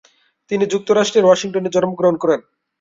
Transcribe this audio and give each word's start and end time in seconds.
তিনি 0.51 0.63
যুক্তরাষ্ট্রের 0.73 1.27
ওয়াশিংটনে 1.27 1.69
জন্মগ্রহণ 1.75 2.15
করেন। 2.23 2.39